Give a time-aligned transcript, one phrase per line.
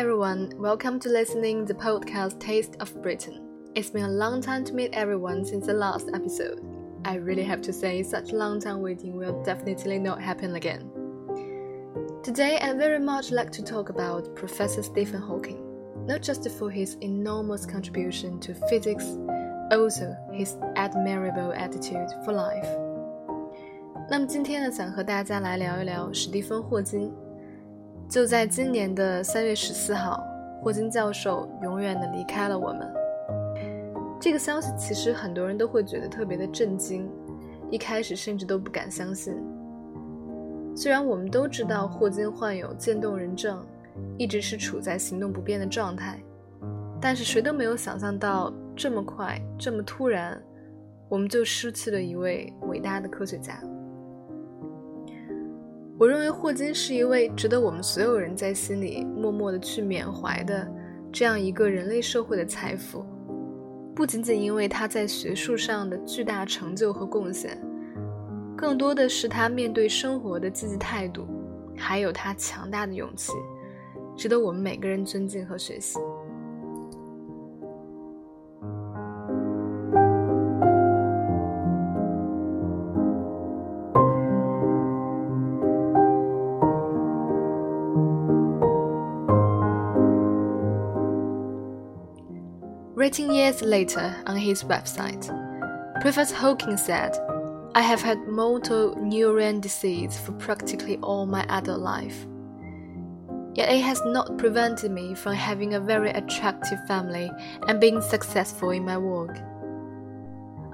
[0.00, 3.42] everyone, welcome to listening the podcast Taste of Britain.
[3.74, 6.62] It's been a long time to meet everyone since the last episode.
[7.04, 10.90] I really have to say, such long time waiting will definitely not happen again.
[12.22, 15.62] Today, I very much like to talk about Professor Stephen Hawking,
[16.06, 19.04] not just for his enormous contribution to physics,
[19.70, 22.66] also his admirable attitude for life.
[24.08, 27.12] 那么今天呢，想和大家来聊一聊史蒂芬·霍金。
[28.11, 30.21] 就在今年的三月十四号，
[30.61, 32.93] 霍金教授永远的离开了我们。
[34.19, 37.09] 这个消息其实很多人都会觉得特别的震惊，
[37.69, 39.33] 一开始甚至都不敢相信。
[40.75, 43.65] 虽然我们都知道霍金患有渐冻人症，
[44.17, 46.21] 一直是处在行动不便的状态，
[46.99, 50.37] 但是谁都没有想象到这么快、这么突然，
[51.07, 53.57] 我们就失去了一位伟大的科学家。
[56.01, 60.67] 我认为霍金是一位值得我们所有人在心里默默的去缅怀的
[61.13, 63.05] 这样一个人类社会的财富，
[63.93, 67.55] 不仅仅因为他在学术上的巨大成就和贡献，
[68.57, 71.27] 更多的是他面对生活的积极态度，
[71.77, 73.31] 还有他强大的勇气，
[74.17, 75.99] 值得我们每个人尊敬和学习。
[93.01, 95.25] Written years later on his website,
[96.01, 97.17] Professor Hawking said,
[97.73, 102.27] I have had motor neuron disease for practically all my adult life.
[103.55, 107.31] Yet it has not prevented me from having a very attractive family
[107.67, 109.35] and being successful in my work.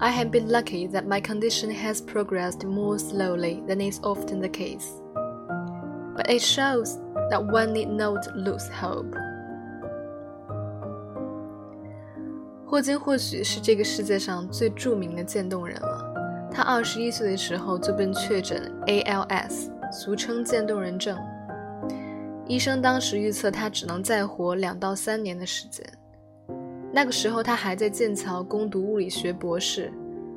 [0.00, 4.48] I have been lucky that my condition has progressed more slowly than is often the
[4.48, 5.00] case.
[6.16, 6.98] But it shows
[7.30, 9.14] that one need not lose hope.
[12.76, 16.50] 霍金或许是这个世界上最著名的渐冻人了。
[16.50, 21.18] 他二十一岁的时候就被确诊 ALS，俗称渐冻人症。
[22.46, 25.86] 医生当时预测他只能再活两到三年的时间。
[26.92, 29.90] 那个时候他还在剑桥攻读物理学博士，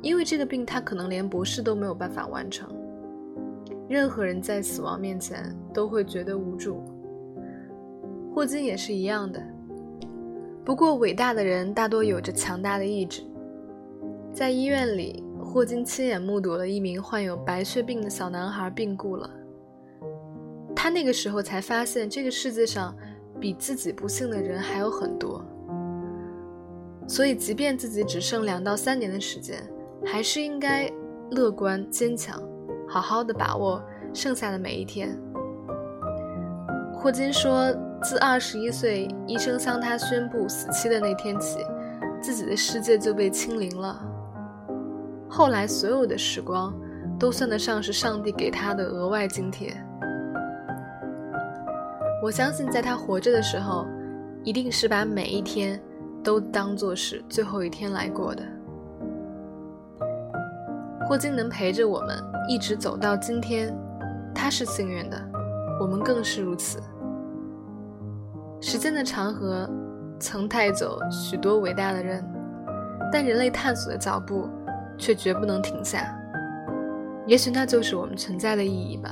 [0.00, 2.70] 因为这个病他可能连博士都没有办法完成。
[3.88, 6.80] 任何人在死亡面前都会觉得无助，
[8.32, 9.42] 霍金也是一样的。
[10.70, 13.24] 不过，伟大的人大多有着强大的意志。
[14.32, 19.28] 在医院里，霍金亲眼目睹了一名患有白血病的小男孩病故了。
[20.76, 22.96] 他那个时候才发现，这个世界上
[23.40, 25.44] 比自己不幸的人还有很多。
[27.08, 29.68] 所以，即便自己只剩两到三年的时间，
[30.06, 30.88] 还是应该
[31.32, 32.40] 乐观坚强，
[32.86, 33.82] 好好的把握
[34.14, 35.20] 剩下的每一天。
[37.00, 37.74] 霍金说。
[38.02, 41.58] 自二十一岁，医生向他宣布死期的那天起，
[42.18, 44.02] 自己的世界就被清零了。
[45.28, 46.74] 后来，所有的时光
[47.18, 49.76] 都算得上是上帝给他的额外津贴。
[52.22, 53.86] 我相信，在他活着的时候，
[54.44, 55.78] 一定是把每一天
[56.24, 58.42] 都当作是最后一天来过的。
[61.06, 62.16] 霍金能陪着我们
[62.48, 63.70] 一直走到今天，
[64.34, 65.22] 他是幸运的，
[65.78, 66.80] 我们更是如此。
[68.60, 69.68] 时间的长河
[70.18, 72.22] 曾带走许多伟大的人，
[73.10, 74.48] 但人类探索的脚步
[74.98, 76.14] 却绝不能停下。
[77.26, 79.10] 也许那就是我们存在的意义吧。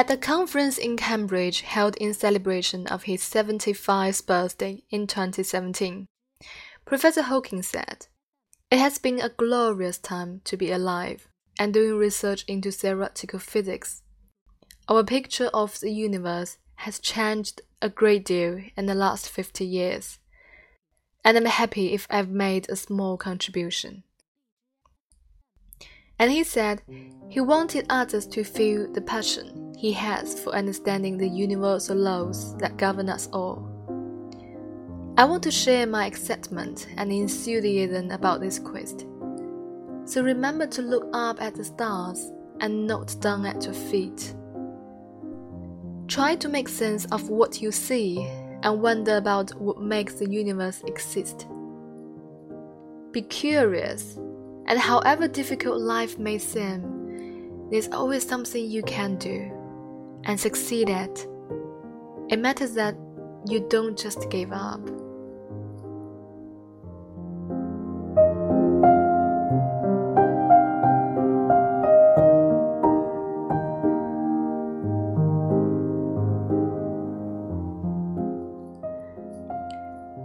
[0.00, 6.06] At a conference in Cambridge held in celebration of his 75th birthday in 2017,
[6.86, 8.06] Professor Hawking said,
[8.70, 14.00] It has been a glorious time to be alive and doing research into theoretical physics.
[14.88, 20.18] Our picture of the universe has changed a great deal in the last 50 years,
[21.22, 24.04] and I'm happy if I've made a small contribution.
[26.20, 26.82] And he said
[27.30, 32.76] he wanted others to feel the passion he has for understanding the universal laws that
[32.76, 33.66] govern us all.
[35.16, 39.06] I want to share my excitement and enthusiasm about this quest.
[40.04, 42.30] So remember to look up at the stars
[42.60, 44.34] and not down at your feet.
[46.06, 48.22] Try to make sense of what you see
[48.62, 51.48] and wonder about what makes the universe exist.
[53.12, 54.18] Be curious
[54.69, 59.51] And however difficult life may seem, there's always something you can do
[60.23, 61.25] and succeed at.
[62.29, 62.95] It matters that
[63.47, 64.81] you don't just give up.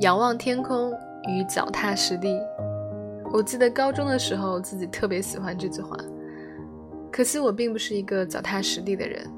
[0.00, 0.90] 仰望天空
[1.28, 2.40] 与脚踏实地。
[3.31, 5.97] 我记得高中的时候，自己特别喜欢这句话。
[7.11, 9.29] 可惜我并不是一个脚踏实地的人，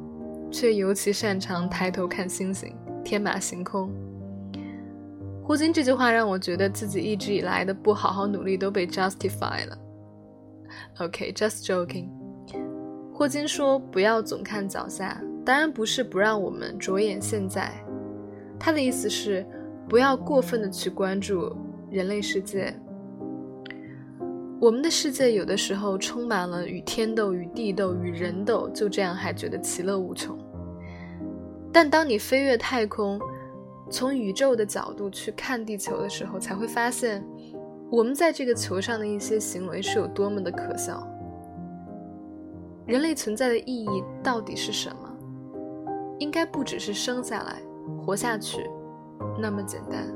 [0.51, 3.91] 却尤其擅长抬头看星星，天马行空。
[5.43, 9.77] 霍金这句话让我觉得自己一直以来的不好好努力都被 justify 了。
[10.99, 12.09] OK，just joking。
[13.13, 17.71] 霍金说不要总看脚下，当然不是不让我们着眼现在，
[18.59, 19.45] 他的意思是。
[19.89, 21.55] 不要过分的去关注
[21.89, 22.77] 人类世界。
[24.59, 30.35] 我们的世界有的时候充满了与天斗、与地斗、与人斗，就这样还觉得其乐无穷。
[31.71, 33.19] 但当你飞越太空，
[33.91, 37.23] 从宇宙的角度去看地球的时候，才会发现，
[37.91, 41.07] 我们在这个球上的一些行为是有多么的可笑。
[42.87, 45.13] 人类存在的意义到底是什么？
[46.17, 47.61] 应该不只是生下来、
[48.03, 48.67] 活下去。
[49.39, 50.07] 那么简单。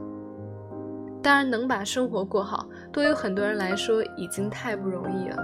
[1.22, 5.38] 当然，能把生活过好，对于很多人来说已经太不容易了。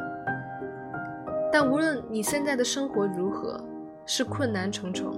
[1.52, 3.60] 但无论你现在的生活如何，
[4.06, 5.14] 是困难重重，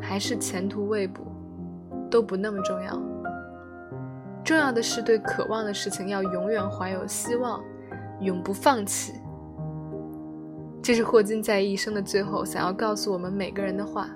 [0.00, 1.22] 还是前途未卜，
[2.10, 3.00] 都不那么重要。
[4.44, 7.62] 重要的是对渴望的事情要永远怀有希望，
[8.20, 9.12] 永不放弃。
[10.82, 14.08] 这是霍金在一生的最后想要告诉我们每个人的话。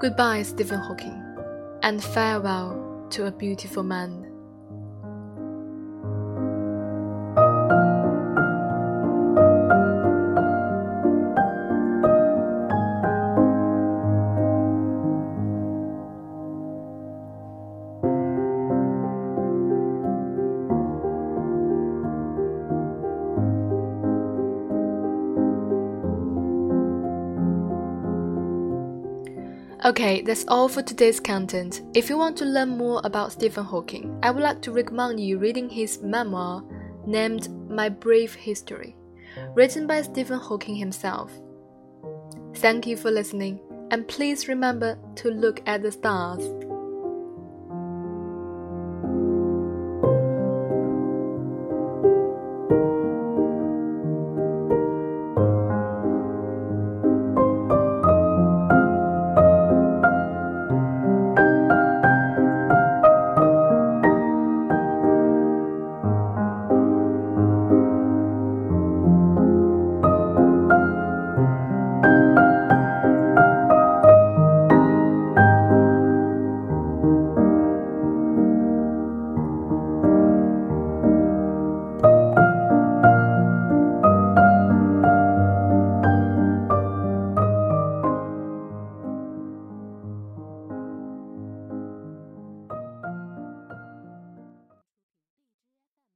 [0.00, 1.20] Goodbye, Stephen Hawking,
[1.82, 2.74] and farewell
[3.10, 4.29] to a beautiful man.
[29.82, 31.80] Okay, that's all for today's content.
[31.94, 35.38] If you want to learn more about Stephen Hawking, I would like to recommend you
[35.38, 36.62] reading his memoir
[37.06, 38.94] named My Brief History,
[39.54, 41.32] written by Stephen Hawking himself.
[42.56, 43.58] Thank you for listening,
[43.90, 46.44] and please remember to look at the stars.